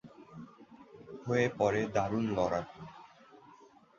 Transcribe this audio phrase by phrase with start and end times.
[1.25, 2.81] হয়ে পড়ে দারুণ লড়াকু।